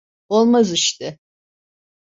[0.29, 1.19] Olmaz işte.